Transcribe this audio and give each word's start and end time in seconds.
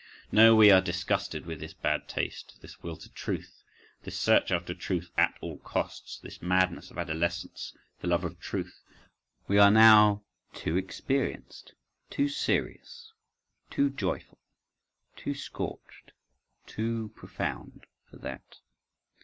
(15) 0.31 0.35
No, 0.37 0.55
we 0.55 0.71
are 0.71 0.81
disgusted 0.81 1.45
with 1.45 1.59
this 1.59 1.75
bad 1.75 2.07
taste, 2.07 2.57
this 2.59 2.81
will 2.81 2.95
to 2.95 3.13
truth, 3.13 3.61
this 4.01 4.17
search 4.17 4.51
after 4.51 4.73
truth 4.73 5.11
"at 5.15 5.35
all 5.41 5.59
costs;" 5.59 6.17
this 6.17 6.41
madness 6.41 6.89
of 6.89 6.97
adolescence, 6.97 7.75
"the 7.99 8.07
love 8.07 8.23
of 8.23 8.39
truth;" 8.39 8.81
we 9.47 9.59
are 9.59 9.69
now 9.69 10.23
too 10.55 10.75
experienced, 10.75 11.75
too 12.09 12.27
serious, 12.29 13.13
too 13.69 13.91
joyful, 13.91 14.39
too 15.15 15.35
scorched, 15.35 16.13
too 16.65 17.11
profound 17.13 17.85
for 18.09 18.17
that. 18.17 18.57